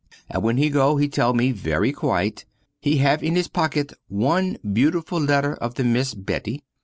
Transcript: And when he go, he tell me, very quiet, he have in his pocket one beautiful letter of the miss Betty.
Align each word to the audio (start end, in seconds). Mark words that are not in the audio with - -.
And 0.31 0.41
when 0.41 0.57
he 0.57 0.71
go, 0.71 0.97
he 0.97 1.07
tell 1.07 1.35
me, 1.35 1.51
very 1.51 1.91
quiet, 1.91 2.43
he 2.81 2.97
have 2.97 3.23
in 3.23 3.35
his 3.35 3.47
pocket 3.47 3.93
one 4.07 4.57
beautiful 4.73 5.19
letter 5.21 5.53
of 5.53 5.75
the 5.75 5.83
miss 5.83 6.15
Betty. 6.15 6.63